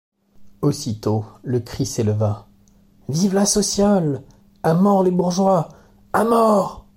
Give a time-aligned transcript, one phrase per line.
[0.63, 2.47] Aussitôt, le cri s’éleva:—
[3.07, 4.23] Vive la sociale!
[4.63, 5.69] à mort les bourgeois!
[6.13, 6.87] à mort!